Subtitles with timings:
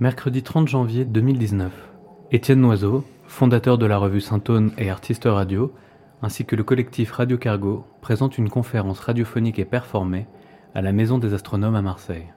[0.00, 1.70] Mercredi 30 janvier 2019.
[2.32, 5.74] Étienne Noiseau, fondateur de la revue Saint-Aune et artiste radio,
[6.22, 10.26] ainsi que le collectif Radio Cargo, présente une conférence radiophonique et performée
[10.74, 12.32] à la Maison des Astronomes à Marseille.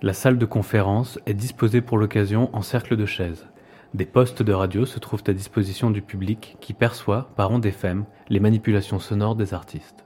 [0.00, 3.48] La salle de conférence est disposée pour l'occasion en cercle de chaises.
[3.92, 8.04] Des postes de radio se trouvent à disposition du public qui perçoit, par ondes FM,
[8.28, 10.04] les manipulations sonores des artistes.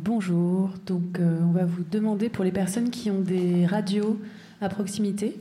[0.00, 4.16] Bonjour, donc euh, on va vous demander pour les personnes qui ont des radios
[4.60, 5.36] à proximité,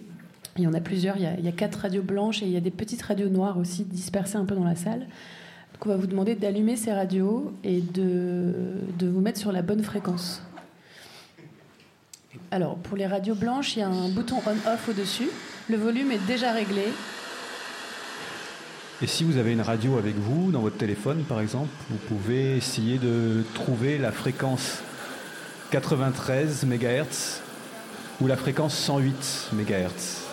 [0.58, 2.60] il y en a plusieurs, il y a, quatre radios blanches et il y a
[2.60, 5.02] des petites radios noires aussi dispersées un peu dans la salle.
[5.02, 8.52] Donc on va vous demander d'allumer ces radios et de,
[8.98, 10.42] de vous mettre sur la bonne fréquence.
[12.50, 15.30] Alors pour les radios blanches, il y a un bouton on-off au-dessus,
[15.70, 16.86] le volume est déjà réglé,
[19.00, 22.58] Et si vous avez une radio avec vous, dans votre téléphone par exemple, vous pouvez
[22.58, 24.80] essayer de trouver la fréquence
[25.70, 27.42] 93 MHz
[28.20, 30.27] ou la fréquence 108 MHz.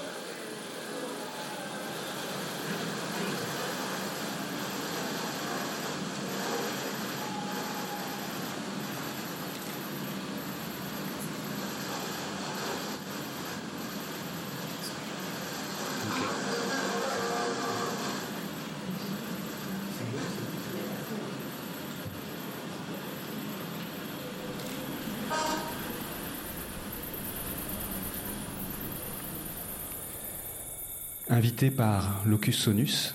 [31.35, 33.13] Invité par Locus Sonus,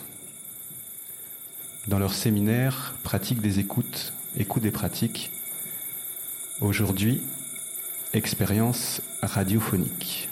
[1.88, 5.32] dans leur séminaire Pratique des écoutes, écoute des pratiques,
[6.60, 7.22] aujourd'hui,
[8.12, 10.28] expérience radiophonique.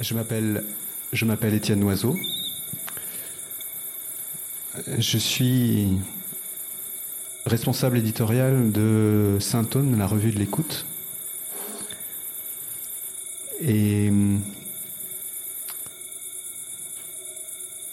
[0.00, 0.64] Je m'appelle,
[1.12, 2.16] je m'appelle Étienne Noiseau.
[4.98, 5.96] Je suis
[7.46, 10.84] responsable éditorial de Saint-Aune, la revue de l'écoute.
[13.60, 14.40] Et hum,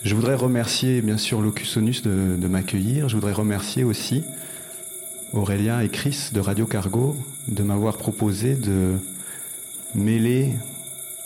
[0.04, 3.08] je voudrais remercier bien sûr Locusonus de, de m'accueillir.
[3.08, 4.24] Je voudrais remercier aussi
[5.34, 7.16] Aurélien et Chris de Radio Cargo
[7.48, 8.98] de m'avoir proposé de
[9.96, 10.54] mêler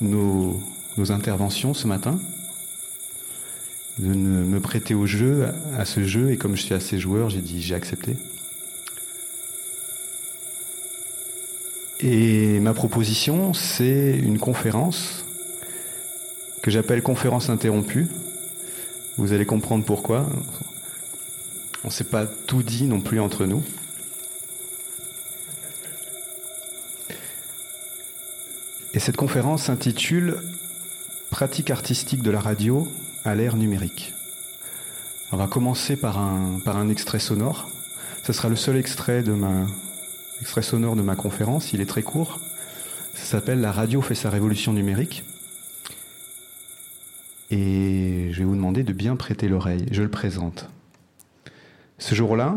[0.01, 0.61] nos,
[0.97, 2.19] nos interventions ce matin,
[3.99, 5.47] de me prêter au jeu,
[5.77, 8.15] à ce jeu, et comme je suis assez joueur, j'ai dit j'ai accepté.
[11.99, 15.25] Et ma proposition, c'est une conférence
[16.61, 18.07] que j'appelle conférence interrompue.
[19.17, 20.29] Vous allez comprendre pourquoi.
[21.83, 23.63] On ne s'est pas tout dit non plus entre nous.
[28.93, 30.37] Et cette conférence s'intitule
[31.29, 32.87] Pratique artistique de la radio
[33.27, 34.13] à l'ère numérique.
[35.33, 37.69] On va commencer par un, extrait sonore.
[38.23, 39.67] Ce sera le seul extrait, de ma,
[40.39, 41.73] extrait sonore de ma conférence.
[41.73, 42.39] Il est très court.
[43.13, 45.23] Ça s'appelle La radio fait sa révolution numérique.
[47.51, 49.85] Et je vais vous demander de bien prêter l'oreille.
[49.91, 50.69] Je le présente.
[51.97, 52.55] Ce jour-là,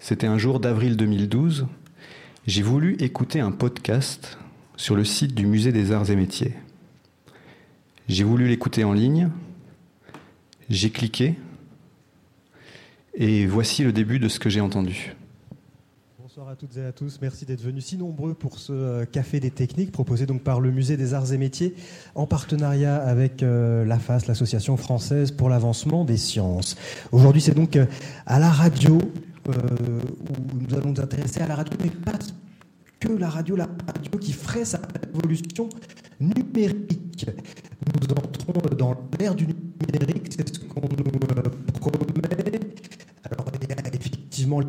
[0.00, 1.68] c'était un jour d'avril 2012.
[2.48, 4.36] J'ai voulu écouter un podcast
[4.76, 6.54] sur le site du Musée des Arts et Métiers.
[8.08, 9.30] J'ai voulu l'écouter en ligne.
[10.70, 11.34] J'ai cliqué.
[13.14, 15.16] Et voici le début de ce que j'ai entendu.
[16.20, 17.18] Bonsoir à toutes et à tous.
[17.20, 20.70] Merci d'être venus si nombreux pour ce euh, Café des Techniques proposé donc par le
[20.70, 21.74] Musée des Arts et Métiers
[22.14, 26.76] en partenariat avec euh, l'AFAS, l'Association française pour l'avancement des sciences.
[27.10, 27.86] Aujourd'hui, c'est donc euh,
[28.26, 28.98] à la radio
[29.48, 29.52] où
[30.54, 32.18] nous allons nous intéresser à la radio, mais pas
[33.00, 34.80] que la radio, la radio qui ferait sa
[35.12, 35.68] révolution
[36.20, 37.26] numérique.
[38.00, 39.69] Nous entrons dans l'ère du numérique,
[40.30, 41.42] c'est ce qu'on nous euh,
[41.80, 42.60] promet.
[43.24, 44.60] Alors, il y a effectivement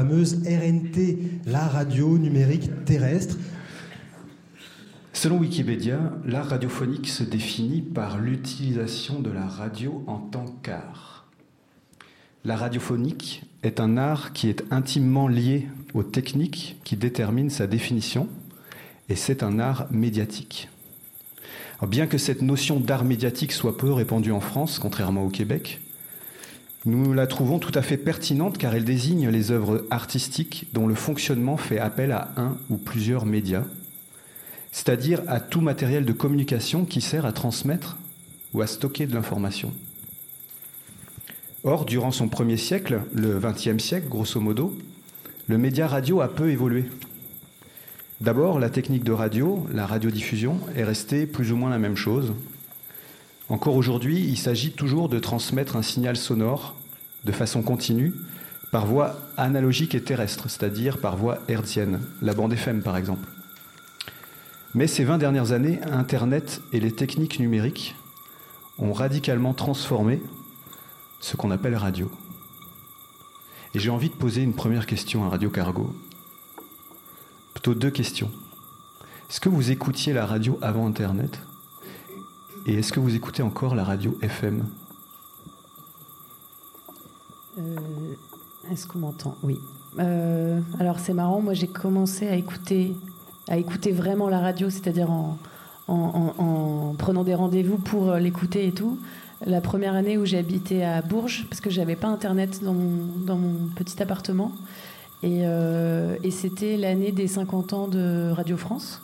[0.00, 3.36] fameuse RNT, la radio numérique terrestre.
[5.12, 11.26] Selon Wikipédia, l'art radiophonique se définit par l'utilisation de la radio en tant qu'art.
[12.46, 18.26] La radiophonique est un art qui est intimement lié aux techniques qui déterminent sa définition
[19.10, 20.70] et c'est un art médiatique.
[21.86, 25.78] bien que cette notion d'art médiatique soit peu répandue en France, contrairement au Québec,
[26.86, 30.94] nous la trouvons tout à fait pertinente car elle désigne les œuvres artistiques dont le
[30.94, 33.64] fonctionnement fait appel à un ou plusieurs médias,
[34.72, 37.98] c'est-à-dire à tout matériel de communication qui sert à transmettre
[38.54, 39.72] ou à stocker de l'information.
[41.62, 44.78] Or, durant son premier siècle, le XXe siècle, grosso modo,
[45.46, 46.86] le média radio a peu évolué.
[48.22, 52.32] D'abord, la technique de radio, la radiodiffusion, est restée plus ou moins la même chose.
[53.50, 56.76] Encore aujourd'hui, il s'agit toujours de transmettre un signal sonore
[57.24, 58.14] de façon continue
[58.70, 63.28] par voie analogique et terrestre, c'est-à-dire par voie hertzienne, la bande FM par exemple.
[64.72, 67.96] Mais ces 20 dernières années, Internet et les techniques numériques
[68.78, 70.22] ont radicalement transformé
[71.18, 72.08] ce qu'on appelle radio.
[73.74, 75.92] Et j'ai envie de poser une première question à Radio Cargo.
[77.52, 78.30] Plutôt deux questions.
[79.28, 81.40] Est-ce que vous écoutiez la radio avant Internet?
[82.66, 84.64] Et est-ce que vous écoutez encore la radio FM
[87.58, 87.62] euh,
[88.70, 89.36] Est-ce qu'on m'entend?
[89.42, 89.60] Oui.
[89.98, 92.94] Euh, alors c'est marrant, moi j'ai commencé à écouter,
[93.48, 95.36] à écouter vraiment la radio, c'est-à-dire en,
[95.88, 98.98] en, prenant des rendez-vous pour l'écouter et tout
[99.46, 104.02] la première année où habité à Bourges, parce que j'avais pas internet dans mon, petit
[104.02, 104.52] appartement.
[105.24, 109.02] Euh, et, c'était l'année des 50 ans de Radio France.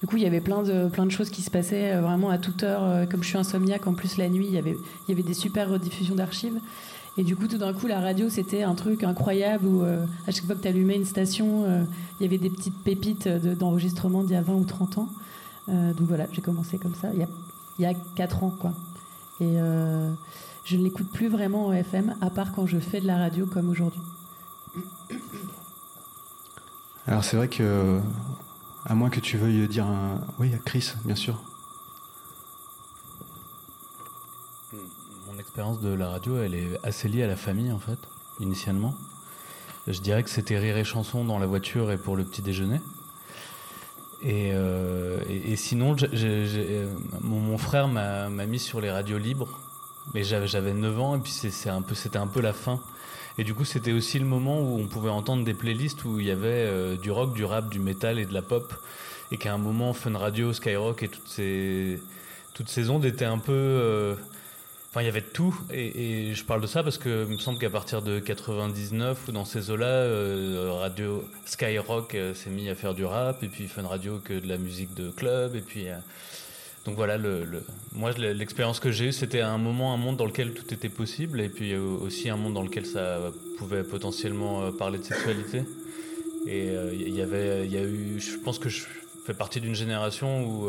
[0.00, 2.30] Du coup, il y avait plein de, plein de choses qui se passaient euh, vraiment
[2.30, 2.82] à toute heure.
[2.84, 4.76] Euh, comme je suis insomniaque, en plus, la nuit, il y avait,
[5.06, 6.58] il y avait des super rediffusions d'archives.
[7.18, 10.44] Et du coup, tout d'un coup, la radio, c'était un truc incroyable où à chaque
[10.44, 11.64] fois que tu allumais une station,
[12.20, 15.08] il y avait des petites pépites d'enregistrement d'il y a 20 ou 30 ans.
[15.66, 17.28] donc voilà, j'ai commencé comme ça, il y a,
[17.78, 18.74] il y a 4 ans, quoi.
[19.40, 20.10] Et euh,
[20.64, 23.46] je ne l'écoute plus vraiment en FM, à part quand je fais de la radio
[23.46, 24.00] comme aujourd'hui.
[27.06, 28.00] Alors c'est vrai que,
[28.86, 30.20] à moins que tu veuilles dire un...
[30.38, 31.42] Oui, Chris, bien sûr.
[34.72, 37.98] Mon expérience de la radio, elle est assez liée à la famille, en fait,
[38.38, 38.94] initialement.
[39.88, 42.80] Je dirais que c'était rire et chanson dans la voiture et pour le petit déjeuner.
[44.24, 49.60] Euh, et, sinon, euh, mon, frère m'a mis sur les radios libres,
[50.14, 51.82] mais j'avais 9 ans et puis c'était un,
[52.14, 52.80] un peu la fin.
[53.38, 56.26] Et du coup, c'était aussi le moment où on pouvait entendre des playlists où il
[56.26, 58.74] y avait euh, du rock, du rap, du metal et de la pop.
[59.30, 62.00] Et qu'à un moment, Fun Radio, Skyrock et toutes ces,
[62.54, 64.16] toutes ces ondes étaient un peu
[65.02, 65.58] il y avait tout.
[65.70, 69.32] Et, je parle de ça parce que il me semble qu'à partir de 99 ou
[69.32, 73.68] dans ces eaux-là, euh, Radio Skyrock euh, s'est mis à faire du rap et puis
[73.68, 75.54] Fun Radio que de la musique de club.
[75.54, 75.96] Et puis, euh,
[76.86, 77.18] donc voilà,
[77.92, 81.40] moi l'expérience que j'ai eue, c'était un moment, un monde dans lequel tout était possible
[81.40, 85.64] et puis aussi un monde dans lequel ça pouvait potentiellement parler de sexualité.
[86.46, 88.84] Et il y avait, il y a eu, je pense que je
[89.24, 90.68] fais partie d'une génération où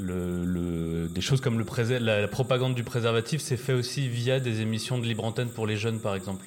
[0.00, 4.98] des choses comme le la, la, propagande du préservatif s'est fait aussi via des émissions
[4.98, 6.46] de libre antenne pour les jeunes, par exemple.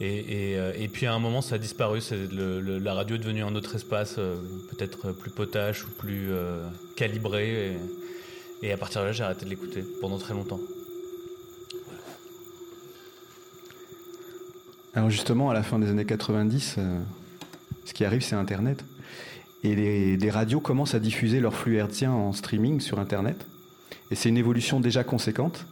[0.00, 2.00] Euh, et puis à un moment, ça a disparu.
[2.32, 4.36] La radio est devenue un autre espace, euh,
[4.70, 7.76] peut-être plus potache ou plus euh, calibré.
[8.62, 10.60] Et, à partir de là, j'ai arrêté de l'écouter pendant très longtemps.
[14.94, 16.78] Alors justement, à la fin des années 90,
[17.84, 18.84] ce qui arrive, c'est Internet.
[19.64, 23.44] Et les, radios commencent à diffuser leur flux hertzien en streaming sur Internet.
[24.10, 25.66] Et c'est une évolution déjà conséquente,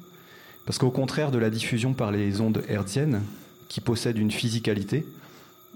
[0.67, 3.23] parce qu'au contraire de la diffusion par les ondes hertziennes,
[3.73, 5.07] qui possèdent une physicalité,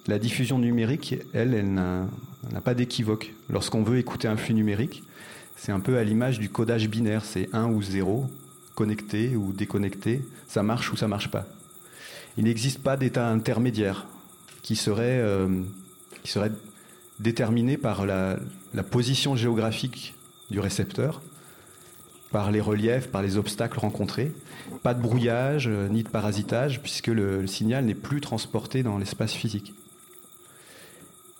[0.06, 3.32] la diffusion numérique, elle, elle n'a pas d'équivoque.
[3.48, 5.02] Lorsqu'on veut écouter un flux numérique,
[5.56, 8.26] c'est un peu à l'image du codage binaire, c'est 1 ou 0,
[8.74, 11.46] connecté ou déconnecté, ça marche ou ça marche pas.
[12.36, 14.06] Il n'existe pas d'état intermédiaire
[14.60, 15.62] qui serait, euh,
[16.22, 16.52] qui serait
[17.18, 18.36] déterminé par la,
[18.90, 20.12] position géographique
[20.50, 21.22] du récepteur,
[22.36, 24.30] par les reliefs, par les obstacles rencontrés.
[24.82, 29.32] Pas de brouillage euh, ni de parasitage, puisque le, signal n'est plus transporté dans l'espace
[29.32, 29.72] physique.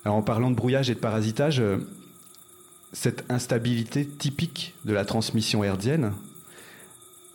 [0.07, 1.87] En parlant de brouillage et de parasitage, euh,
[2.95, 6.15] cette instabilité typique de la transmission herdienne,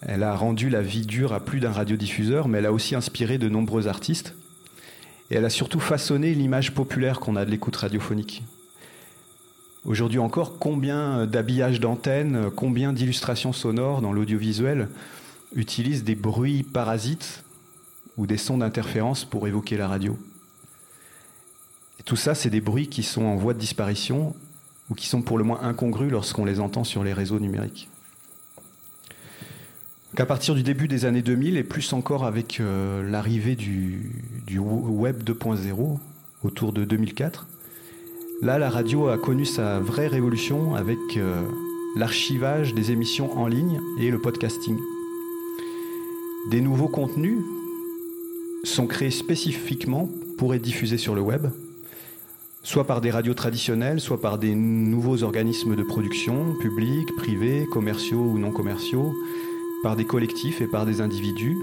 [0.02, 3.38] elle a rendu la vie dure à plus d'un radiodiffuseur, mais elle a aussi inspiré
[3.38, 4.34] de nombreux artistes,
[5.30, 8.42] et elle a surtout façonné l'image populaire qu'on a de l'écoute radiophonique.
[9.86, 14.90] Aujourd'hui encore, combien d'habillages d'antennes, combien d'illustrations sonores dans l'audiovisuel
[15.56, 17.44] utilisent des bruits parasites
[18.18, 20.18] ou des sons d'interférence pour évoquer la radio?
[22.06, 24.36] Tout ça, c'est des bruits qui sont en voie de disparition
[24.90, 27.90] ou qui sont pour le moins incongrus lorsqu'on les entend sur les réseaux numériques
[30.16, 34.12] qu'à partir du début des années 2000 et plus encore avec euh, l'arrivée du,
[34.58, 35.98] web 2.0,
[36.44, 37.48] autour de 2004.
[38.42, 41.44] Là, la radio a connu sa vraie révolution avec euh,
[41.96, 44.80] l'archivage des émissions en ligne et le podcasting.
[46.50, 47.38] Des nouveaux contenus
[48.64, 51.50] sont créés spécifiquement pour être diffusés sur le web,
[52.64, 58.24] soit par des radios traditionnelles, soit par des nouveaux organismes de production, publics, privés, commerciaux
[58.24, 59.14] ou non commerciaux,
[59.84, 61.60] par des collectifs et par des individus,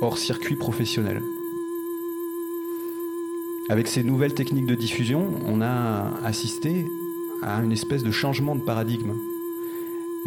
[0.00, 1.20] hors circuit professionnel.
[3.70, 6.84] Avec ces nouvelles techniques de diffusion, on a assisté
[7.40, 9.14] à une espèce de changement de paradigme.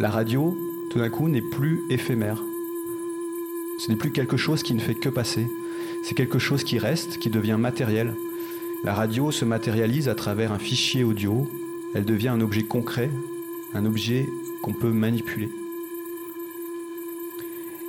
[0.00, 0.58] La radio,
[0.90, 2.42] tout d'un coup, n'est plus éphémère.
[3.78, 5.46] Ce n'est plus quelque chose qui ne fait que passer.
[6.02, 8.16] C'est quelque chose qui reste, qui devient matériel.
[8.82, 11.46] La radio se matérialise à travers un fichier audio.
[11.94, 13.08] Elle devient un objet concret,
[13.72, 14.28] un objet
[14.62, 15.48] qu'on peut manipuler.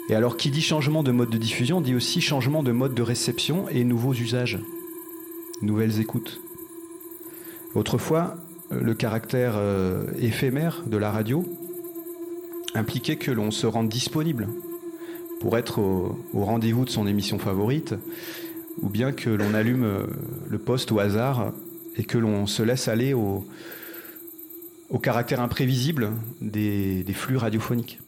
[0.09, 3.01] Et alors, qui dit changement de mode de diffusion dit aussi changement de mode de
[3.01, 4.59] réception et nouveaux usages
[5.61, 6.39] nouvelles écoutes.
[7.75, 8.35] Autrefois,
[8.71, 11.45] le caractère euh, éphémère de la radio
[12.75, 14.47] impliquait que l'on se rende disponible
[15.39, 17.95] pour être au, rendez-vous de son émission favorite,
[18.81, 20.05] ou bien que l'on allume euh,
[20.49, 21.51] le poste au hasard
[21.95, 23.45] et que l'on se laisse aller au,
[25.01, 26.11] caractère imprévisible
[26.41, 27.99] des flux radiophoniques.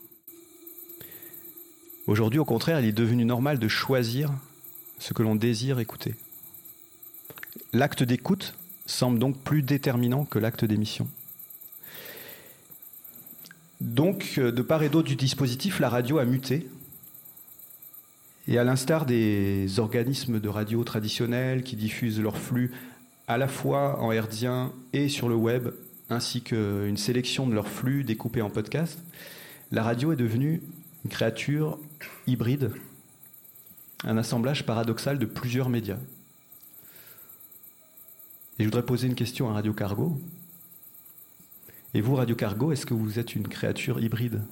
[2.07, 4.31] Aujourd'hui, au contraire, il est devenu normal de choisir
[4.99, 6.15] ce que l'on désire écouter.
[7.73, 8.53] L'acte d'écoute
[8.85, 11.07] semble donc plus déterminant que l'acte d'émission.
[13.81, 16.67] Donc, euh, de part et d'autre du dispositif, la radio a muté.
[18.47, 22.71] Et à l'instar des organismes de radio traditionnels qui diffusent leurs flux
[23.27, 25.69] à la fois en herdien et sur le web,
[26.09, 28.99] ainsi qu'une sélection de leurs flux découpés en podcast,
[29.71, 30.61] la radio est devenue
[31.05, 31.79] une créature
[32.27, 32.71] hybride,
[34.03, 35.99] un assemblage paradoxal de plusieurs médias.
[38.61, 40.21] Et je voudrais poser une question à Radio Cargo.
[41.95, 44.43] Et vous, Radio Cargo, est-ce que vous êtes une créature hybride?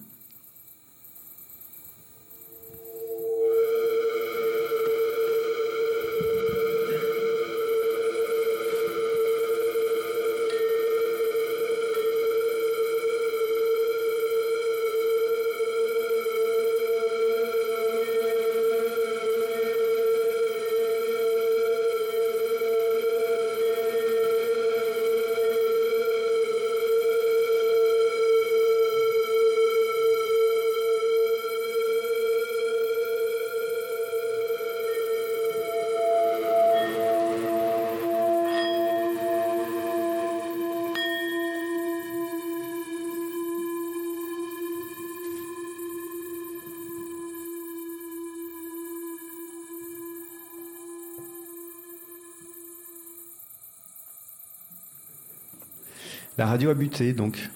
[56.40, 57.50] La radio a buté, donc.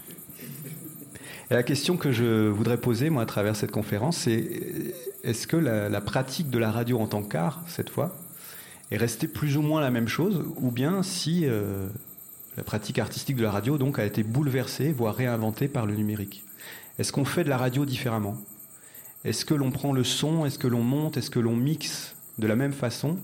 [1.50, 5.56] Et la question que je voudrais poser, moi, à travers cette conférence, c'est est-ce que
[5.56, 8.14] la, pratique de la radio en tant qu'art, cette fois,
[8.92, 11.88] est restée plus ou moins la même chose, ou bien si euh,
[12.58, 16.44] la pratique artistique de la radio, donc, a été bouleversée, voire réinventée par le numérique?
[17.00, 18.36] Est-ce qu'on fait de la radio différemment?
[19.24, 20.46] Est-ce que l'on prend le son?
[20.46, 21.16] Est-ce que l'on monte?
[21.16, 23.18] Est-ce que l'on mixe de la même façon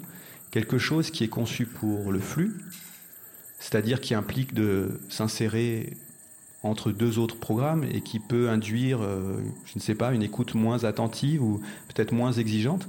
[0.52, 2.56] quelque chose qui est conçu pour le flux
[3.60, 5.94] c'est-à-dire qui implique de s'insérer
[6.64, 10.56] entre deux autres programmes et qui peut induire, euh, je ne sais pas, une écoute
[10.56, 11.62] moins attentive ou
[11.94, 12.88] peut-être moins exigeante,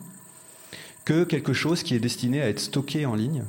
[1.04, 3.44] que quelque chose qui est destiné à être stocké en ligne,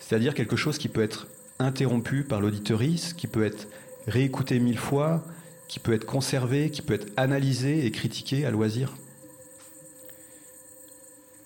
[0.00, 1.28] c'est-à-dire quelque chose qui peut être
[1.58, 3.68] interrompu par l'auditoris, qui peut être
[4.06, 5.24] réécouté mille fois,
[5.66, 8.94] qui peut être conservé, qui peut être analysé et critiqué à loisir.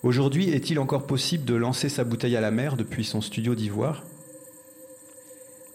[0.01, 4.03] Aujourd'hui, est-il encore possible de lancer sa bouteille à la mer depuis son studio d'ivoire?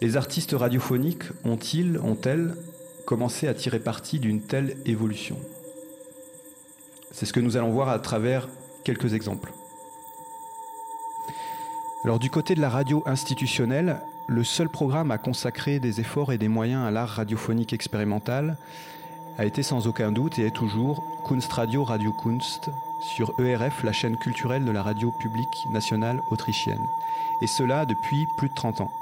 [0.01, 2.55] Les artistes radiophoniques ont-ils, ont-elles
[3.05, 5.39] commencé à tirer parti d'une telle évolution?
[7.11, 8.49] C'est ce que nous allons voir à travers
[8.85, 9.53] quelques exemples.
[12.05, 16.39] Alors du côté de la radio institutionnelle, le seul programme à consacrer des efforts et
[16.39, 18.57] des moyens à l'art radiophonique expérimental
[19.37, 24.17] a été sans aucun doute et est toujours Kunstradio Radio Kunst sur ERF, la chaîne
[24.17, 26.87] culturelle de la radio publique nationale autrichienne.
[27.43, 28.93] Et cela depuis plus de 30 ans.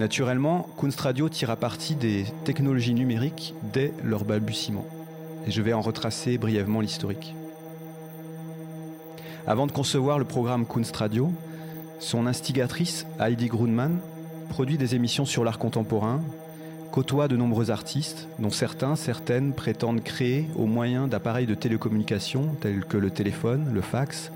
[0.00, 4.84] Naturellement, Kunstradio tira parti des technologies numériques dès leur balbutiement.
[5.46, 7.36] Et je vais en retracer brièvement l'historique.
[9.46, 11.30] Avant de concevoir le programme Kunstradio,
[12.00, 13.98] son instigatrice, Heidi Grunman,
[14.48, 16.22] produit des émissions sur l'art contemporain,
[16.90, 22.84] côtoie de nombreux artistes, dont certains, certaines prétendent créer au moyen d'appareils de télécommunication tels
[22.84, 24.32] que le téléphone, le fax,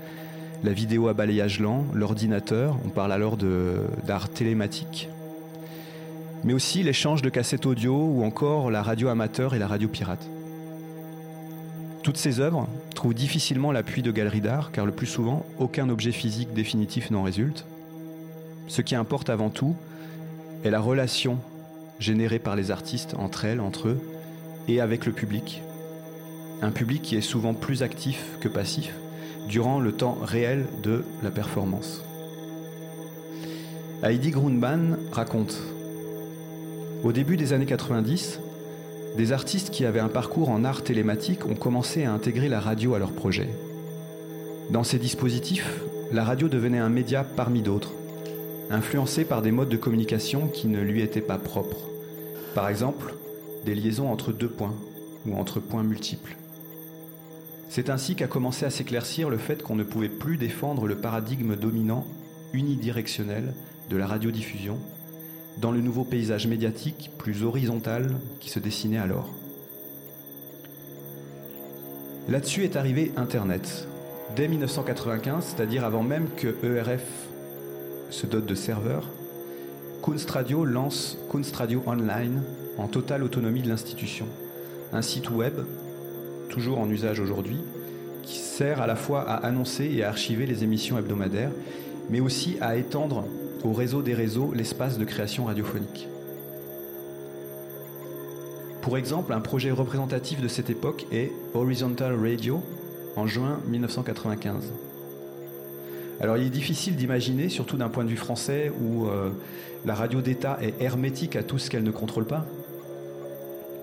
[0.63, 5.09] la vidéo à balayage lent, l'ordinateur, on parle alors d'art télématique,
[6.43, 10.27] mais aussi l'échange de cassettes audio ou encore la radio amateur et la radio pirate.
[12.03, 16.11] Toutes ces œuvres trouvent difficilement l'appui de galeries d'art car le plus souvent, aucun objet
[16.11, 17.65] physique définitif n'en résulte.
[18.67, 19.75] Ce qui importe avant tout
[20.63, 21.39] est la relation
[21.99, 24.01] générée par les artistes entre elles, entre eux,
[24.67, 25.61] et avec le public.
[26.61, 28.93] Un public qui est souvent plus actif que passif
[29.47, 32.03] durant le temps réel de la performance.
[34.03, 35.59] Heidi Grundmann raconte
[37.01, 38.41] Au début des années 90,
[39.15, 42.93] des artistes qui avaient un parcours en art télématique ont commencé à intégrer la radio
[42.93, 43.47] à leur projet.
[44.69, 47.93] Dans ces dispositifs, la radio devenait un média parmi d'autres,
[48.69, 51.87] influencé par des modes de communication qui ne lui étaient pas propres.
[52.53, 53.13] Par exemple,
[53.65, 54.75] des liaisons entre deux points
[55.25, 56.35] ou entre points multiples.
[57.69, 61.55] C'est ainsi qu'a commencé à s'éclaircir le fait qu'on ne pouvait plus défendre le paradigme
[61.55, 62.05] dominant
[62.51, 63.53] unidirectionnel
[63.89, 64.77] de la radiodiffusion
[65.59, 69.29] dans le nouveau paysage médiatique plus horizontal qui se dessinait alors.
[72.29, 73.87] Là-dessus est arrivé Internet.
[74.35, 77.03] Dès 1995, c'est-à-dire avant même que ERF
[78.09, 79.09] se dote de serveurs,
[80.03, 82.41] Kunst Radio lance Kunst Radio Online
[82.77, 84.27] en totale autonomie de l'institution.
[84.93, 85.55] Un site web,
[86.47, 87.59] toujours en usage aujourd'hui,
[88.23, 91.51] qui sert à la fois à annoncer et à archiver les émissions hebdomadaires,
[92.09, 93.25] mais aussi à étendre
[93.63, 96.07] au réseau des réseaux l'espace de création radiophonique.
[98.81, 102.63] Pour exemple, un projet représentatif de cette époque est Horizontal Radio
[103.15, 104.71] en juin 1995.
[106.21, 109.29] Alors il est difficile d'imaginer, surtout d'un point de vue français, où euh,
[109.85, 112.45] la radio d'État est hermétique à tout ce qu'elle ne contrôle pas,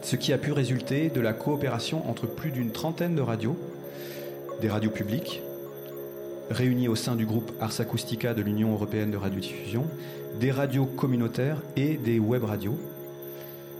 [0.02, 3.56] ce qui a pu résulter de la coopération entre plus d'une trentaine de radios,
[4.60, 5.42] des radios publiques,
[6.50, 9.86] réunis au sein du groupe Ars Acoustica de l'Union européenne de radiodiffusion,
[10.38, 12.78] des radios communautaires et des web radios.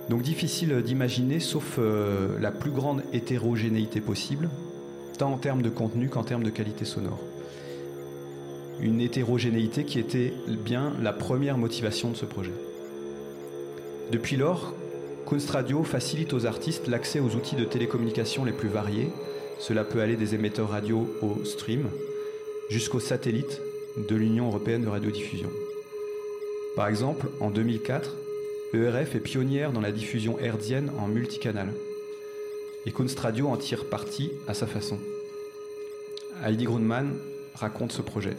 [0.09, 4.48] Donc difficile d'imaginer, sauf euh, la plus grande hétérogénéité possible,
[5.18, 7.20] tant en termes de contenu qu'en termes de qualité sonore.
[8.81, 10.33] Une hétérogénéité qui était
[10.64, 12.52] bien la première motivation de ce projet.
[14.12, 14.74] Depuis lors,
[15.26, 19.11] Kunst Radio facilite aux artistes l'accès aux outils de télécommunication les plus variés.
[19.59, 21.88] Cela peut aller des émetteurs radio au stream,
[22.70, 23.61] jusqu'aux satellites
[24.09, 25.50] de l'Union européenne de radiodiffusion.
[26.74, 28.14] Par exemple, en 2004,
[28.74, 31.72] ERF est pionnière dans la diffusion hertzienne en multicanal.
[32.85, 34.98] Et Kunst Radio en tire parti à sa façon.
[36.44, 37.14] Heidi Grundmann
[37.55, 38.37] raconte ce projet.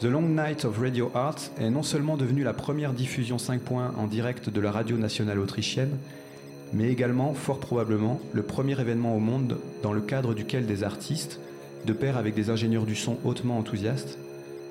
[0.00, 3.94] The Long Night of Radio Art est non seulement devenue la première diffusion 5 points
[3.96, 5.98] en direct de la radio nationale autrichienne,
[6.72, 11.40] mais également, fort probablement, le premier événement au monde dans le cadre duquel des artistes,
[11.84, 14.18] de pair avec des ingénieurs du son hautement enthousiastes,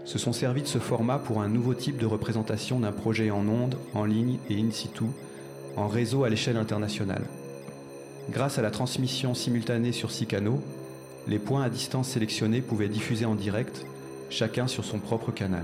[0.05, 3.47] se sont servis de ce format pour un nouveau type de représentation d'un projet en
[3.47, 5.05] ondes, en ligne et in situ,
[5.77, 7.23] en réseau à l'échelle internationale.
[8.29, 10.61] Grâce à la transmission simultanée sur six canaux,
[11.27, 13.85] les points à distance sélectionnés pouvaient diffuser en direct,
[14.29, 15.63] chacun sur son propre canal.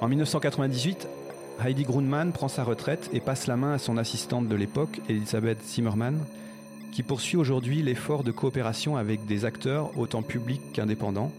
[0.00, 1.08] En 1998,
[1.64, 5.62] Heidi Grundmann prend sa retraite et passe la main à son assistante de l'époque, Elisabeth
[5.64, 6.18] Zimmermann,
[6.94, 11.32] qui poursuit aujourd'hui l'effort de coopération avec des acteurs autant publics qu'indépendants,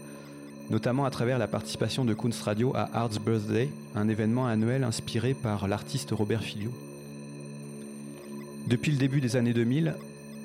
[0.68, 5.32] notamment à travers la participation de Kunst Radio à Art's Birthday, un événement annuel inspiré
[5.32, 6.70] par l'artiste Robert Filio.
[8.66, 9.94] Depuis le début des années 2000,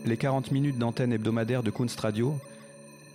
[0.05, 2.37] les 40 minutes d'antenne hebdomadaire de Kunst Radio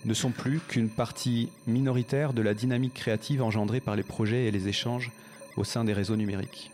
[0.05, 4.51] ne sont plus qu'une partie minoritaire de la dynamique créative engendrée par les projets et
[4.51, 5.11] les échanges
[5.55, 6.69] au sein des réseaux numériques.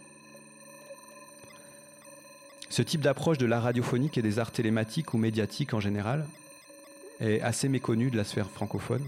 [2.74, 6.26] Ce type d'approche de l'art radiophonique et des arts télématiques ou médiatiques en général
[7.20, 9.04] est assez méconnu de la sphère francophone.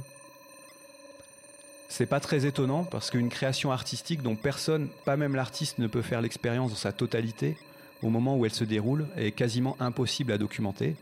[1.90, 6.04] C'est pas très étonnant parce qu'une création artistique dont personne, pas même l'artiste, ne peut
[6.04, 7.58] faire l'expérience dans sa totalité
[8.04, 10.96] au moment où elle se déroule est quasiment impossible à documenter,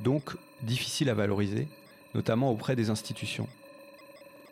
[0.00, 1.68] donc difficile à valoriser,
[2.16, 3.46] notamment auprès des institutions.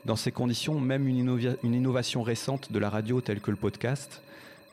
[0.05, 4.23] Dans ces conditions, même une, une innovation récente de la radio telle que le podcast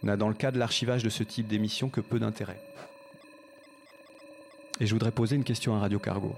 [0.03, 2.59] n'a dans le cas de l'archivage de ce type d'émission que peu d'intérêt.
[4.79, 6.35] Et je voudrais poser une question à Radio Cargo.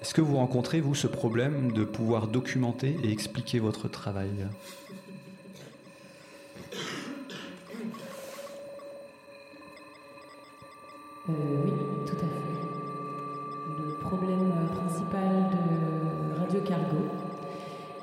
[0.00, 4.30] Est-ce que vous rencontrez, vous, ce problème de pouvoir documenter et expliquer votre travail?
[11.28, 11.32] Euh,
[11.64, 11.72] Oui,
[12.06, 12.26] tout à fait.
[13.78, 17.04] Le problème principal de Radio Cargo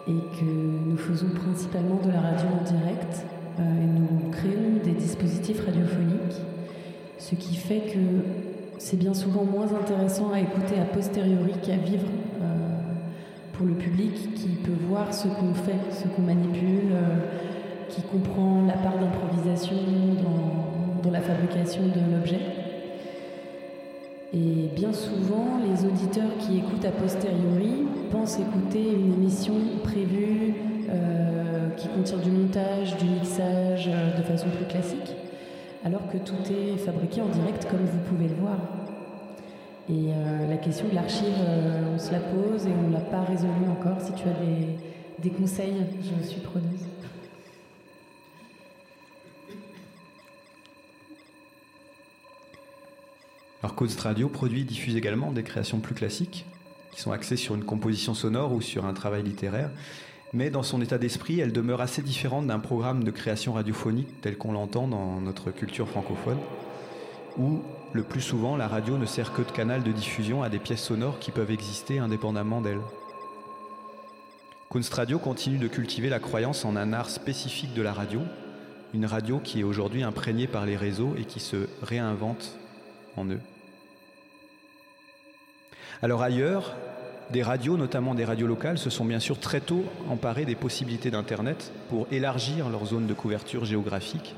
[0.08, 3.26] est que nous faisons principalement de la radio en direct
[3.60, 6.42] et nous créons des dispositifs radiophoniques,
[7.18, 8.00] ce qui fait que
[8.78, 12.06] c'est bien souvent moins intéressant à écouter a posteriori qu'à vivre
[13.54, 16.94] pour le public qui peut voir ce qu'on fait, ce qu'on manipule,
[17.90, 19.76] qui comprend la part d'improvisation
[20.24, 22.40] dans, dans la fabrication de l'objet.
[24.34, 30.54] Et bien souvent, les auditeurs qui écoutent a posteriori pensent écouter une émission prévue
[30.90, 35.12] euh, qui contient du montage, du mixage euh, de façon plus classique,
[35.84, 38.58] alors que tout est fabriqué en direct comme vous pouvez le voir.
[39.90, 41.36] Et euh, la question de l'archive,
[41.94, 44.00] on se la pose et on ne l'a pas résolue encore.
[44.02, 46.86] Si tu as des, conseils, je suis preneuse.
[53.62, 56.46] Alors Radio produit et diffuse également des créations plus classiques,
[56.92, 59.70] qui sont axées sur une composition sonore ou sur un travail littéraire.
[60.34, 64.38] Mais dans son état d'esprit, elle demeure assez différente d'un programme de création radiophonique tel
[64.38, 66.40] qu'on l'entend dans notre culture francophone,
[67.38, 67.62] où
[67.94, 70.84] le plus souvent la radio ne sert que de canal de diffusion à des pièces
[70.84, 72.82] sonores qui peuvent exister indépendamment d'elle.
[74.70, 78.22] Kunst Radio continue de cultiver la croyance en un art spécifique de la radio,
[78.94, 82.58] une radio qui est aujourd'hui imprégnée par les réseaux et qui se réinvente
[83.26, 83.40] eux.
[86.02, 86.76] Alors ailleurs,
[87.32, 91.12] des radios, notamment des radios locales, se sont bien sûr très tôt emparées des possibilités
[91.12, 94.36] d'Internet pour élargir leur zone de couverture géographique,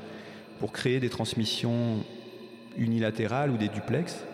[0.58, 2.04] pour créer des transmissions
[2.76, 4.24] unilatérales ou des duplex.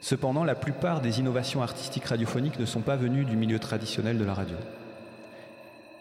[0.00, 4.24] Cependant, la plupart des innovations artistiques radiophoniques ne sont pas venues du milieu traditionnel de
[4.24, 4.56] la radio.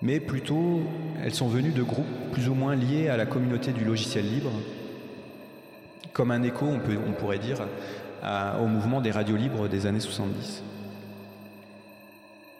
[0.01, 0.81] Mais plutôt,
[1.23, 4.51] elles sont venues de groupes plus ou moins liés à la communauté du logiciel libre,
[6.11, 7.59] comme un écho, on, on pourrait dire,
[8.23, 10.63] au mouvement des radios libres des années 70.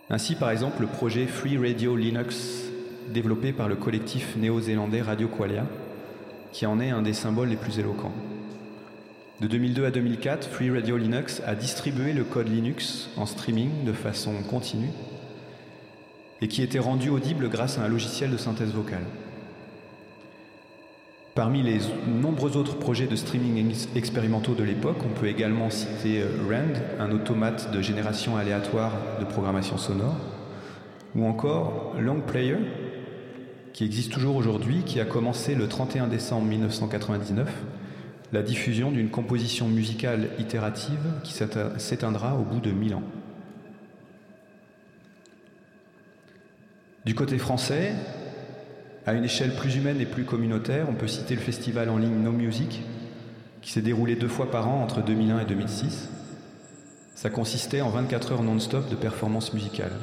[0.10, 2.66] Ainsi, par exemple, le projet Free Radio Linux,
[3.10, 5.66] développé par le collectif néo-zélandais Radio Qualia,
[6.52, 8.14] qui en est un des symboles les plus éloquents.
[9.42, 13.94] De 2002 à 2004, Free Radio Linux a distribué le code Linux en streaming de
[13.94, 14.92] façon continue
[16.42, 19.06] et qui était rendu audible grâce à un logiciel de synthèse vocale.
[21.36, 26.28] Parmi les nombreux autres projets de streaming expérimentaux de l'époque, on peut également citer euh,
[26.48, 30.16] RAND, un automate de génération aléatoire de programmation sonore,
[31.16, 32.60] ou encore Long Player,
[33.74, 37.50] qui existe toujours aujourd'hui, qui a commencé le 31 décembre 1999
[38.32, 41.34] la diffusion d'une composition musicale itérative qui
[41.78, 43.04] s'éteindra au bout de 1000 ans.
[47.06, 47.94] Du côté français,
[49.06, 52.22] à une échelle plus humaine et plus communautaire, on peut citer le festival en ligne
[52.22, 52.82] No Music,
[53.62, 56.10] qui s'est déroulé deux fois par an entre 2001 et 2006.
[57.16, 59.94] Ça consistait en 24 heures non-stop de performances musicales.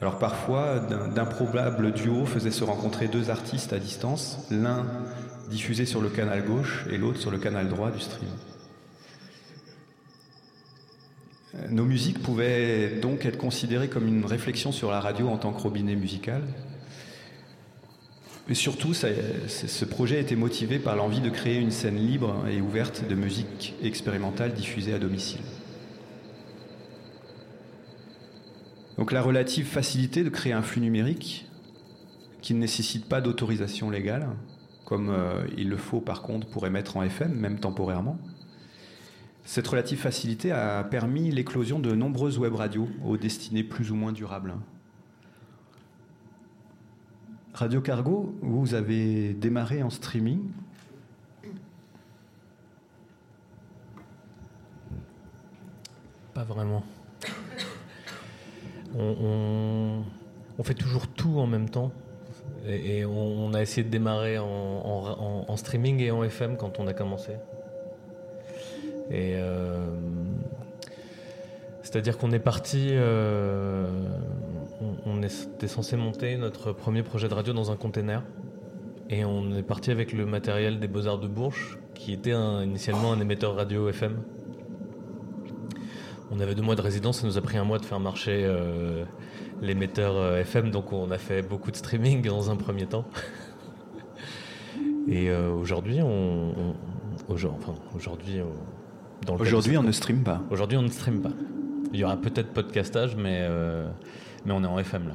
[0.00, 0.80] Alors parfois,
[1.14, 4.86] d'improbables duos faisaient se rencontrer deux artistes à distance, l'un
[5.48, 8.28] diffusé sur le canal gauche et l'autre sur le canal droit du stream.
[11.70, 15.62] Nos musiques pouvaient donc être considérées comme une réflexion sur la radio en tant que
[15.62, 16.42] robinet musical,
[18.48, 22.60] mais surtout, ce projet a été motivé par l'envie de créer une scène libre et
[22.60, 25.40] ouverte de musique expérimentale diffusée à domicile.
[28.98, 31.46] Donc la relative facilité de créer un flux numérique
[32.40, 34.28] qui ne nécessite pas d'autorisation légale,
[34.84, 38.18] comme euh, il le faut par contre pour émettre en FM, même temporairement.
[39.44, 44.12] Cette relative facilité a permis l'éclosion de nombreuses web radios aux destinées plus ou moins
[44.12, 44.54] durables.
[47.56, 50.40] Radio Cargo, vous avez démarré en streaming.
[56.34, 56.82] Pas vraiment.
[58.98, 60.02] On,
[60.64, 61.92] fait toujours tout en même temps.
[62.68, 67.32] Et, on, a essayé de démarrer en, streaming et en FM quand on a commencé.
[69.10, 69.86] Et euh,
[71.82, 72.88] c'est-à-dire qu'on est parti.
[72.90, 73.86] Euh,
[75.06, 78.22] on, était censé monter notre premier projet de radio dans un container.
[79.08, 83.20] Et on est parti avec le matériel des Beaux-Arts de Bourges, qui était initialement un
[83.20, 84.20] émetteur radio FM.
[86.32, 88.42] On avait deux mois de résidence, ça nous a pris un mois de faire marcher
[88.44, 89.04] euh,
[89.62, 93.04] l'émetteur euh, FM, donc on a fait beaucoup de streaming dans un premier temps.
[95.06, 96.74] Et euh, aujourd'hui, on,
[97.30, 98.40] enfin, aujourd'hui,
[99.78, 100.42] on ne stream pas.
[100.50, 101.32] Aujourd'hui, on ne stream pas.
[101.92, 103.48] Il y aura peut-être podcastage, mais
[104.46, 105.14] mais on est en FM là.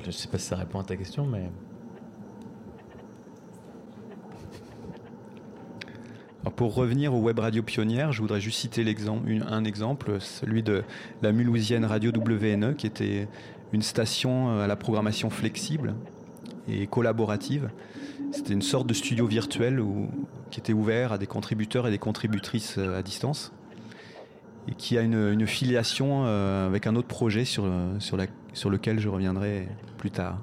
[0.00, 1.50] je ne sais pas si ça répond à ta question, mais.
[6.54, 8.82] pour revenir aux web radios pionnières, je voudrais juste citer
[9.46, 10.84] un exemple, celui de
[11.20, 13.28] la mulhousienne radio WNE, qui était
[13.72, 15.94] une station euh, à la programmation flexible
[16.66, 17.68] et collaborative.
[18.30, 19.82] C'était une sorte de studio virtuel
[20.50, 23.52] qui était ouvert à des contributeurs et des contributrices à distance
[24.68, 29.08] et qui a une, filiation avec un autre projet sur, sur, la, sur lequel je
[29.08, 30.38] reviendrai plus tard.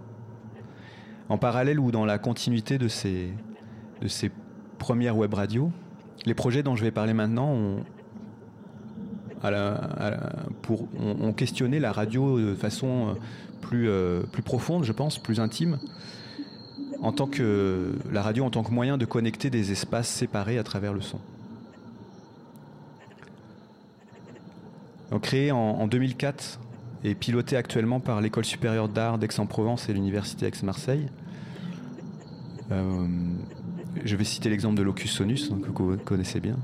[1.29, 3.31] En parallèle ou dans la continuité de ces,
[4.01, 4.31] de ces
[4.77, 5.71] premières web radios,
[6.25, 7.83] les projets dont je vais parler maintenant ont,
[10.61, 13.15] pour, on, questionné la radio de façon
[13.61, 15.79] plus, euh, plus profonde, je pense, plus intime,
[17.01, 20.63] en tant que la radio en tant que moyen de connecter des espaces séparés à
[20.63, 21.19] travers le son.
[25.21, 26.59] Créé en, 2004
[27.03, 31.07] et piloté actuellement par l'école supérieure d'art d'Aix-en-Provence et l'université Aix-Marseille.
[32.71, 33.05] Euh,
[34.03, 36.57] je vais citer l'exemple de Locus Sonus, que vous connaissez bien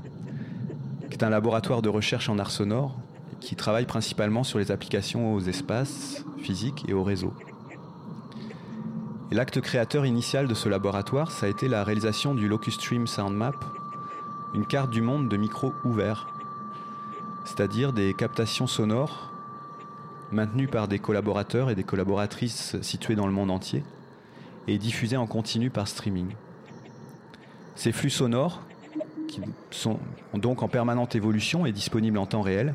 [1.10, 2.96] qui est un laboratoire de recherche en art sonore
[3.40, 7.34] qui travaille principalement sur les applications aux espaces physiques et aux réseaux.
[9.30, 13.36] L'acte créateur initial de ce laboratoire, ça a été la réalisation du Locus Stream Sound
[13.36, 13.54] Map,
[14.54, 16.28] une carte du monde de micros ouverts,
[17.50, 19.32] c'est-à-dire des captations sonores
[20.30, 23.82] maintenues par des collaborateurs et des collaboratrices situés dans le monde entier
[24.68, 26.28] et diffusées en continu par streaming.
[27.74, 28.62] Ces flux sonores,
[29.26, 29.40] qui
[29.72, 29.98] sont
[30.34, 32.74] donc en permanente évolution et disponibles en temps réel,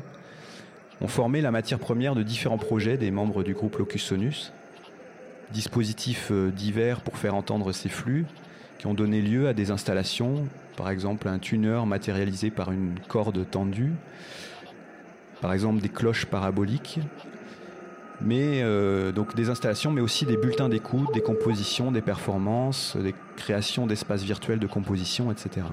[1.00, 4.52] ont formé la matière première de différents projets des membres du groupe Locus Sonus,
[5.52, 8.26] dispositifs euh, divers pour faire entendre ces flux,
[8.78, 13.48] qui ont donné lieu à des installations, par exemple un tuner matérialisé par une corde
[13.50, 13.94] tendue,
[15.40, 17.00] par exemple des cloches paraboliques,
[18.20, 23.14] mais euh, donc des installations, mais aussi des bulletins d'écoute, des compositions, des performances, des
[23.36, 25.66] créations d'espaces virtuels de composition, etc.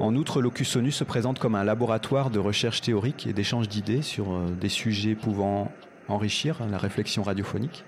[0.00, 4.32] En outre, Locusonus se présente comme un laboratoire de recherche théorique et d'échange d'idées sur
[4.32, 5.70] euh, des sujets pouvant
[6.08, 7.84] enrichir la réflexion radiophonique,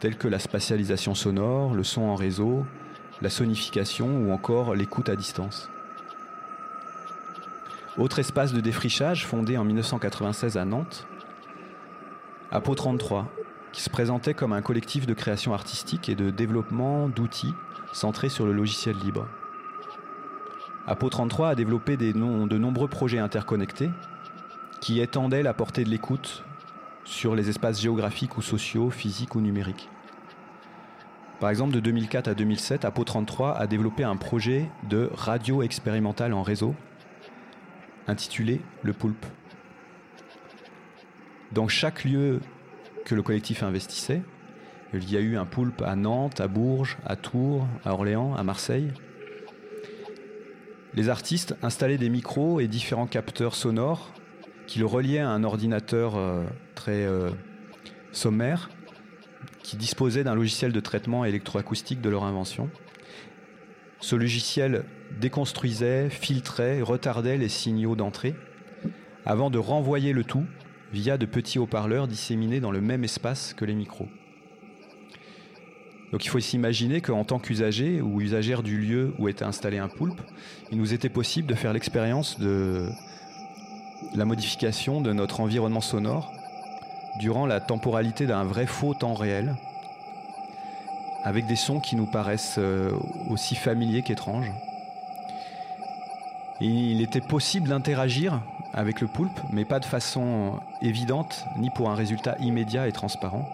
[0.00, 2.64] tels que la spatialisation sonore, le son en réseau,
[3.22, 5.68] la sonification ou encore l'écoute à distance.
[7.98, 11.08] Autre espace de défrichage fondé en 1996 à Nantes,
[12.52, 13.28] Apo 33,
[13.72, 17.54] qui se présentait comme un collectif de création artistique et de développement d'outils
[17.92, 19.26] centrés sur le logiciel libre.
[20.86, 23.90] Apo33 a développé de nombreux projets interconnectés
[24.80, 26.44] qui étendaient la portée de l'écoute
[27.04, 29.88] sur les espaces géographiques ou sociaux, physiques ou numériques.
[31.40, 36.42] Par exemple, de 2004 à 2007, Apo33 a développé un projet de radio expérimentale en
[36.42, 36.74] réseau
[38.06, 39.26] intitulé Le Poulpe.
[41.52, 42.40] Dans chaque lieu
[43.04, 44.22] que le collectif investissait,
[44.92, 48.42] il y a eu un poulpe à Nantes, à Bourges, à Tours, à Orléans, à
[48.42, 48.92] Marseille.
[50.94, 54.12] Les artistes installaient des micros et différents capteurs sonores
[54.66, 57.30] qui le reliaient à un ordinateur euh, très euh,
[58.12, 58.70] sommaire
[59.62, 62.68] qui disposait d'un logiciel de traitement électroacoustique de leur invention.
[64.00, 64.84] Ce logiciel
[65.20, 68.34] déconstruisait, filtrait, retardait les signaux d'entrée
[69.26, 70.46] avant de renvoyer le tout
[70.92, 74.08] via de petits haut-parleurs disséminés dans le même espace que les micros.
[76.12, 79.88] Donc il faut s'imaginer qu'en tant qu'usager ou usagère du lieu où était installé un
[79.88, 80.20] poulpe,
[80.72, 82.88] il nous était possible de faire l'expérience de
[84.14, 86.32] la modification de notre environnement sonore
[87.20, 89.54] durant la temporalité d'un vrai faux temps réel,
[91.24, 92.92] avec des sons qui nous paraissent euh,
[93.28, 94.52] aussi familiers qu'étranges.
[96.60, 98.40] il était possible d'interagir
[98.72, 103.48] avec le poulpe, mais pas de façon évidente, ni pour un résultat immédiat et transparent.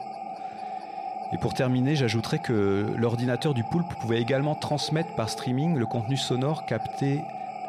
[1.33, 6.17] Et pour terminer, j'ajouterais que l'ordinateur du poulpe pouvait également transmettre par streaming le contenu
[6.17, 7.23] sonore capté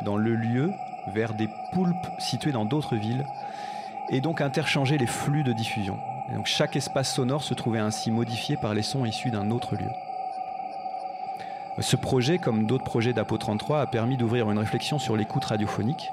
[0.03, 0.71] dans le lieu
[1.07, 3.25] vers des poulpes situés dans d'autres villes
[4.09, 5.97] et donc interchanger les flux de diffusion.
[6.45, 9.89] Chaque espace sonore se trouvait ainsi modifié par les sons issus d'un autre lieu.
[11.79, 16.11] Ce projet, comme d'autres projets d'Apo 33, a permis d'ouvrir une réflexion sur l'écoute radiophonique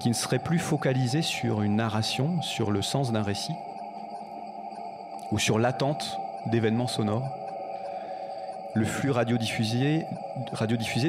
[0.00, 3.54] qui ne serait plus focalisée sur une narration, sur le sens d'un récit,
[5.30, 7.28] ou sur l'attente d'événements sonores.
[8.74, 10.06] Le flux radiodiffusé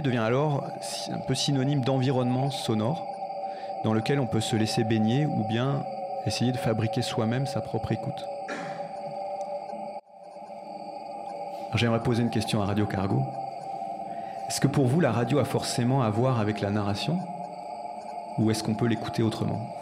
[0.02, 0.66] devient alors
[1.12, 3.06] un peu synonyme d'environnement sonore
[3.84, 5.84] dans lequel on peut se laisser baigner ou bien
[6.26, 8.26] essayer de fabriquer soi-même sa propre écoute.
[11.76, 13.24] J'aimerais poser une question à Radio Cargo.
[14.48, 17.18] Est-ce que pour vous la radio a forcément à voir avec la narration?
[18.38, 19.81] Ou est-ce qu'on peut l'écouter autrement?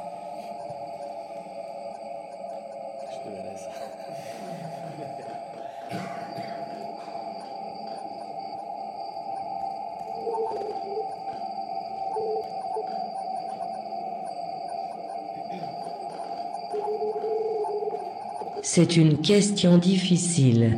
[18.71, 20.77] C'est une question difficile.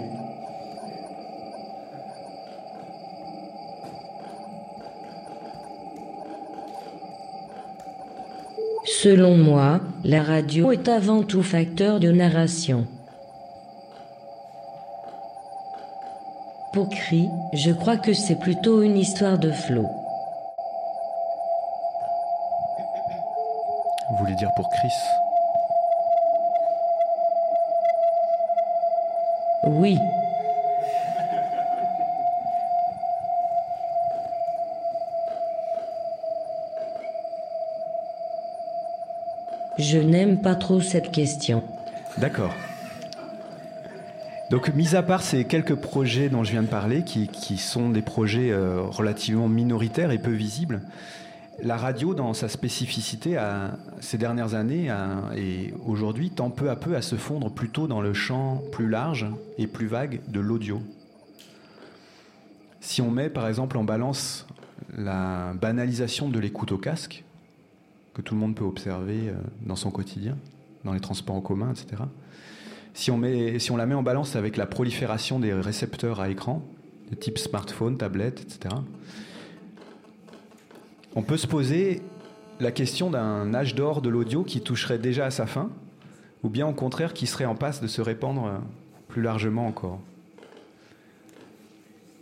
[8.85, 12.87] Selon moi, la radio est avant tout facteur de narration.
[16.71, 19.89] Pour Cri, je crois que c'est plutôt une histoire de flot.
[24.09, 25.20] Vous voulez dire pour Chris?
[29.71, 29.97] Oui.
[39.79, 41.63] Je n'aime pas trop cette question.
[42.17, 42.53] D'accord.
[44.49, 48.01] Donc, mis à part ces quelques projets dont je viens de parler, qui, sont des
[48.01, 50.81] projets euh, relativement minoritaires et peu visibles,
[51.59, 53.37] la radio, dans sa spécificité,
[53.99, 54.93] ces dernières années
[55.35, 59.27] et aujourd'hui, tend peu à peu à se fondre plutôt dans le champ plus large
[59.57, 60.81] et plus vague de l'audio.
[62.79, 64.47] Si on met par exemple en balance
[64.97, 67.23] la banalisation de l'écoute au casque,
[68.13, 70.37] que tout le monde peut observer euh, dans son quotidien,
[70.83, 72.03] dans les transports en commun, etc.
[72.93, 73.21] Si on,
[73.57, 76.61] si on la met en balance avec la prolifération des récepteurs à écran,
[77.09, 78.75] de type smartphone, tablette, etc.,
[81.15, 82.01] on peut se poser
[82.59, 85.69] la question d'un âge d'or de l'audio qui toucherait déjà à sa fin,
[86.43, 88.57] ou bien au contraire qui serait en passe de se répandre euh,
[89.07, 89.99] plus largement encore.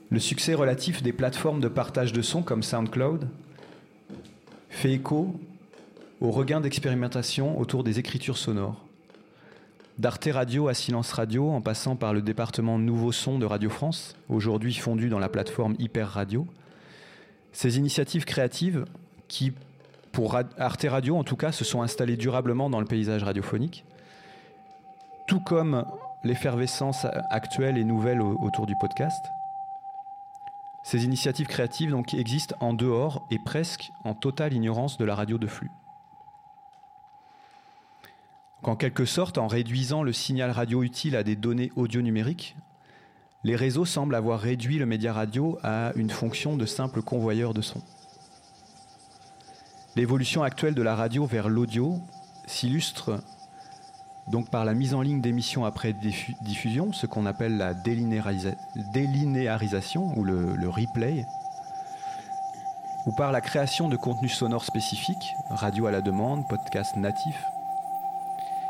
[0.10, 3.28] Le succès relatif des plateformes de partage de sons comme SoundCloud
[4.70, 5.40] fait écho
[6.20, 8.84] au regain d'expérimentation autour des écritures sonores.
[10.00, 14.16] D'Arte Radio à Silence Radio, en passant par le département Nouveau Son de Radio France,
[14.30, 16.48] aujourd'hui fondu dans la plateforme Hyper Radio.
[17.52, 18.86] Ces initiatives créatives
[19.28, 19.54] qui,
[20.12, 23.86] pour Arte Radio en tout cas, se sont installées durablement dans le paysage radiophonique,
[25.28, 25.86] tout comme
[26.24, 29.26] l'effervescence actuelle et nouvelle au- autour du podcast.
[30.84, 35.38] Ces initiatives créatives donc existent en dehors et presque en totale ignorance de la radio
[35.38, 35.72] de flux.
[38.62, 42.58] qu'en quelque sorte, en réduisant le signal radio utile à des données audio numériques,
[43.44, 47.62] les réseaux semblent avoir réduit le média radio à une fonction de simple convoyeur de
[47.62, 47.82] son.
[49.96, 52.00] L'évolution actuelle de la radio vers l'audio
[52.48, 53.22] s'illustre
[54.28, 58.56] donc par la mise en ligne d'émissions après diffu- diffusion, ce qu'on appelle la délinéarisa-
[58.94, 61.26] délinéarisation ou le, le replay,
[63.08, 67.42] ou par la création de contenus sonores spécifiques, radio à la demande, podcast natif.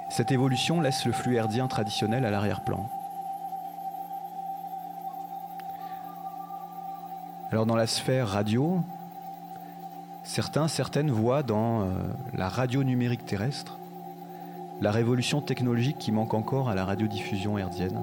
[0.10, 2.90] Cette évolution laisse le flux herdien traditionnel à l'arrière-plan.
[7.52, 8.80] Alors dans la sphère radio,
[10.24, 11.86] certains, certaines voient dans euh,
[12.36, 13.80] la radio numérique terrestre
[14.82, 18.00] la révolution technologique qui manque encore à la radiodiffusion hertzienne.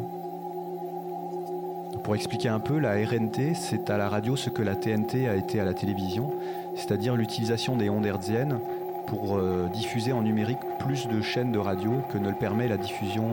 [2.03, 5.37] Pour expliquer un peu, la RNT, c'est à la radio ce que la TNT a
[5.37, 6.33] été à la télévision,
[6.75, 8.59] c'est-à-dire l'utilisation des ondes hertziennes
[9.07, 12.77] pour euh, diffuser en numérique plus de chaînes de radio que ne le permet la
[12.77, 13.29] diffusion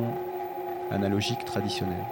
[0.91, 2.05] analogique traditionnelle.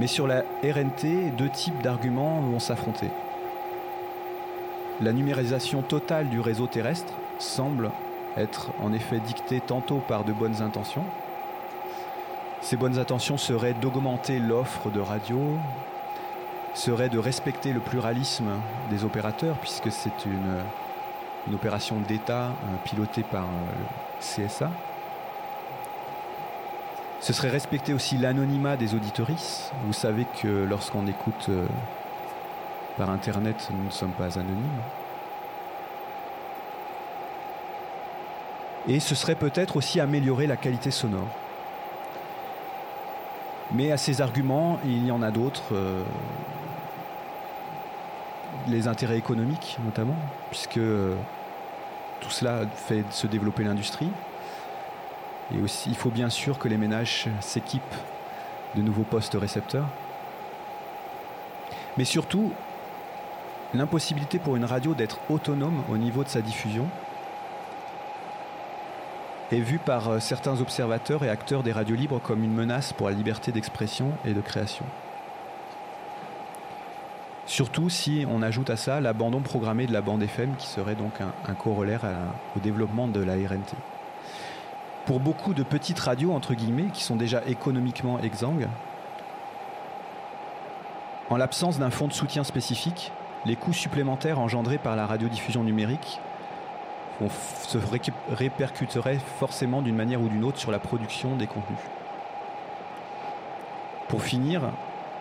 [0.00, 3.08] Mais sur la RNT, deux types d'arguments vont s'affronter.
[5.02, 7.90] La numérisation totale du réseau terrestre semble
[8.38, 11.04] être en effet dictée tantôt par de bonnes intentions.
[12.62, 15.38] Ces bonnes intentions seraient d'augmenter l'offre de radio,
[16.72, 18.48] seraient de respecter le pluralisme
[18.88, 20.62] des opérateurs, puisque c'est une,
[21.46, 23.46] une opération d'État euh, pilotée par euh,
[23.78, 24.70] le CSA.
[27.20, 29.70] Ce serait respecter aussi l'anonymat des auditorices.
[29.84, 31.66] Vous savez que lorsqu'on écoute euh,
[32.96, 34.80] par Internet, nous ne sommes pas anonymes.
[38.88, 41.28] Et ce serait peut-être aussi améliorer la qualité sonore.
[43.72, 45.74] Mais à ces arguments, il y en a d'autres.
[45.74, 46.02] euh,
[48.68, 50.16] les intérêts économiques notamment,
[50.50, 51.14] puisque euh,
[52.20, 54.10] tout cela fait se développer l'industrie.
[55.52, 57.82] Il faut bien sûr que les ménages s'équipent
[58.76, 59.86] de nouveaux postes récepteurs.
[61.96, 62.52] Mais surtout,
[63.74, 66.86] l'impossibilité pour une radio d'être autonome au niveau de sa diffusion
[69.52, 73.08] est vue par euh, certains observateurs et acteurs des radios libres comme une menace pour
[73.08, 74.84] la liberté d'expression et de création.
[77.46, 81.14] Surtout si on ajoute à ça l'abandon programmé de la bande FM qui serait donc
[81.20, 82.02] un, corollaire
[82.56, 83.74] au développement de la RNT.
[85.06, 88.68] Pour beaucoup de petites radios, entre guillemets, qui sont déjà économiquement exsangues,
[91.30, 93.12] en l'absence d'un fonds de soutien spécifique,
[93.46, 96.20] les coûts supplémentaires engendrés par la radiodiffusion numérique
[97.30, 97.78] se
[98.32, 101.78] répercuteraient forcément d'une manière ou d'une autre sur la production des contenus.
[104.08, 104.62] Pour finir,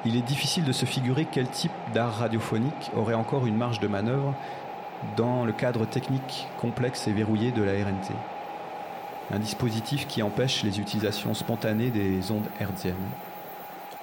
[0.05, 3.88] il est difficile de se figurer quel type d'art radiophonique aurait encore une marge de
[3.88, 4.34] manœuvre
[5.15, 8.13] dans le cadre technique complexe et verrouillé de la RNT.
[9.32, 12.95] Un dispositif qui empêche les utilisations spontanées des ondes hertziennes.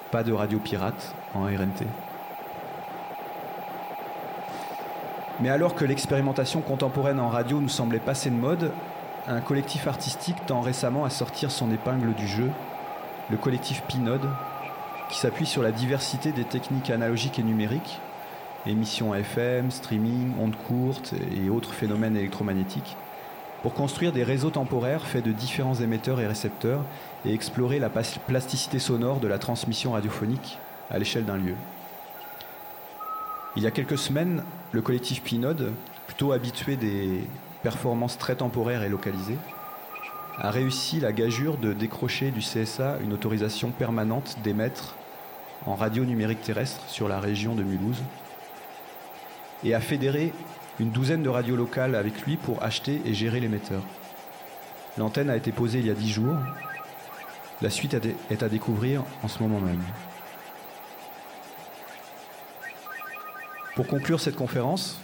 [0.09, 1.85] Pas de radio pirate en RNT.
[5.41, 8.71] Mais alors que l'expérimentation contemporaine en radio nous semblait passer de mode,
[9.27, 12.49] un collectif artistique tend récemment à sortir son épingle du jeu,
[13.29, 14.29] le collectif Pinode,
[15.09, 17.99] qui s'appuie sur la diversité des techniques analogiques et numériques,
[18.65, 22.95] émissions FM, streaming, ondes courtes et autres phénomènes électromagnétiques,
[23.63, 26.83] pour construire des réseaux temporaires faits de différents émetteurs et récepteurs
[27.25, 31.55] et explorer la plasticité sonore de la transmission radiophonique à l'échelle d'un lieu.
[33.55, 35.71] Il y a quelques semaines, le collectif Pinode,
[36.05, 37.23] plutôt habitué des
[37.63, 39.37] performances très temporaires et localisées,
[40.39, 44.95] a réussi la gageure de décrocher du CSA une autorisation permanente d'émettre
[45.65, 48.03] en radio numérique terrestre sur la région de Mulhouse
[49.63, 50.31] et a fédéré
[50.79, 53.81] une douzaine de radios locales avec lui pour acheter et gérer l'émetteur.
[54.97, 56.37] L'antenne a été posée il y a dix jours.
[57.61, 57.95] La suite
[58.29, 59.81] est à découvrir en ce moment même.
[63.75, 64.99] Pour conclure cette conférence,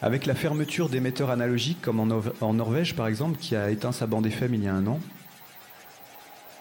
[0.00, 4.26] avec la fermeture d'émetteurs analogiques comme en, Norvège par exemple, qui a éteint sa bande
[4.26, 5.00] FM il y a un an,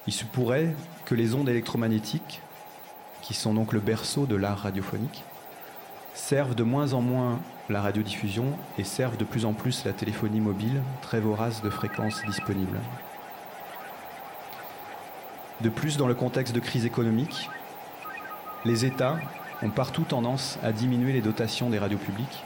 [0.07, 2.41] il se pourrait que les ondes électromagnétiques,
[3.21, 5.23] qui sont donc le berceau de l'art radiophonique,
[6.13, 7.39] servent de moins en moins
[7.69, 8.45] la radiodiffusion
[8.77, 12.79] et servent de plus en plus la téléphonie mobile, très vorace de fréquences disponibles.
[15.61, 17.49] De plus, dans le contexte de crise économique,
[18.63, 19.17] les États
[19.63, 22.43] ont partout tendance à diminuer les dotations des radios publiques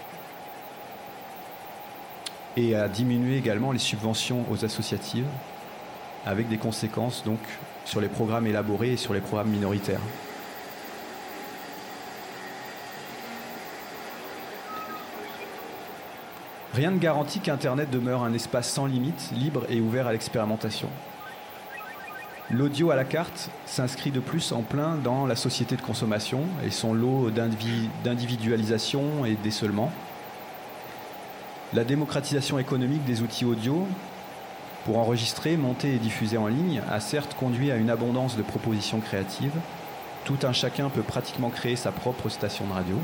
[2.58, 5.28] et à diminuer également les subventions aux associatives,
[6.26, 7.40] avec des conséquences donc
[7.86, 10.02] sur les programmes élaborés et sur les programmes minoritaires.
[16.74, 20.88] Rien ne garantit qu'Internet demeure un espace sans limite, libre et ouvert à l'expérimentation.
[22.50, 26.70] L'audio à la carte s'inscrit de plus en plein dans la société de consommation et
[26.70, 29.92] son lot d'individualisation et d'éceulement.
[31.74, 33.86] La démocratisation économique des outils audio
[34.86, 39.00] pour enregistrer, monter et diffuser en ligne a certes conduit à une abondance de propositions
[39.00, 39.56] créatives.
[40.24, 42.98] Tout un chacun peut pratiquement créer sa propre station de radio.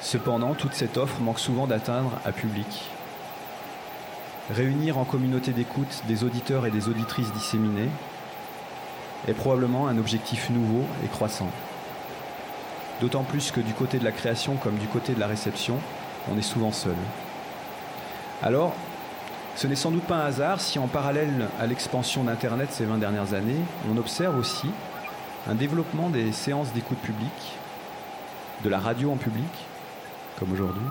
[0.00, 2.90] Cependant, toute cette offre manque souvent d'atteindre un public
[4.50, 7.88] Réunir en communauté d'écoute des auditeurs et des auditrices disséminés
[9.28, 11.50] est probablement un objectif nouveau et croissant.
[13.00, 15.78] D'autant plus que du côté de la création comme du côté de la réception,
[16.32, 16.96] on est souvent seul.
[18.42, 18.74] Alors,
[19.54, 22.98] ce n'est sans doute pas un hasard si en parallèle à l'expansion d'Internet ces 20
[22.98, 24.70] dernières années, on observe aussi
[25.48, 27.52] un développement des séances d'écoute publique,
[28.64, 29.44] de la radio en public,
[30.38, 30.86] comme aujourd'hui,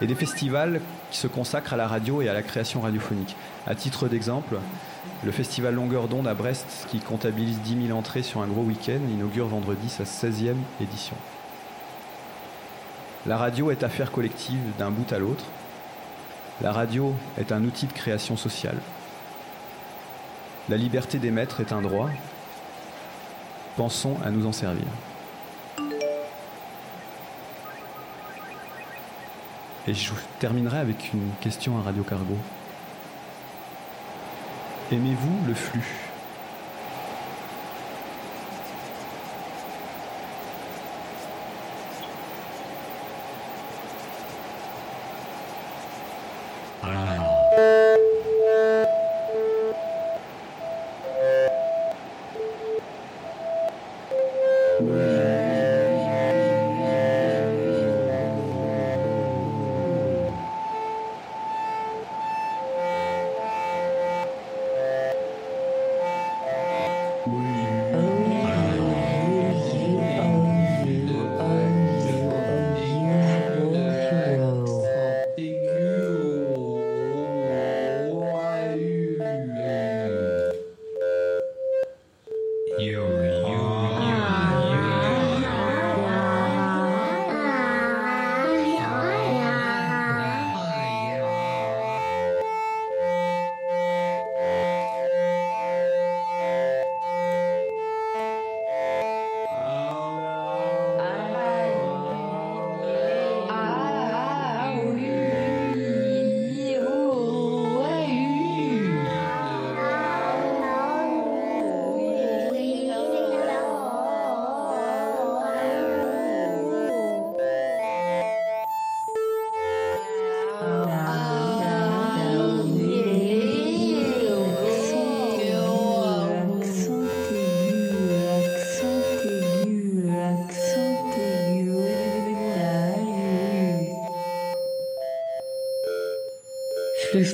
[0.00, 0.80] et des festivals
[1.10, 3.36] qui se consacrent à la radio et à la création radiophonique.
[3.66, 4.56] À titre d'exemple,
[5.24, 9.00] le festival Longueur d'onde à Brest, qui comptabilise 10 000 entrées sur un gros week-end,
[9.10, 11.16] inaugure vendredi sa 16e édition.
[13.26, 15.44] La radio est affaire collective d'un bout à l'autre.
[16.60, 18.78] La radio est un outil de création sociale.
[20.68, 22.10] La liberté d'émettre est un droit.
[23.76, 24.86] Pensons à nous en servir.
[29.88, 32.36] Et je terminerai avec une question à Radio Cargo.
[34.90, 36.05] Aimez-vous le flux?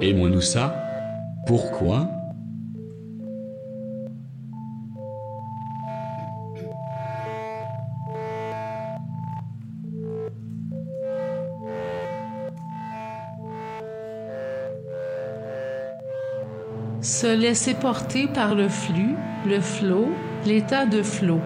[0.00, 0.74] Aimons-nous ça?
[1.46, 2.08] Pourquoi?
[17.00, 19.14] Se laisser porter par le flux,
[19.46, 20.08] le flot,
[20.46, 21.40] l'état de flot.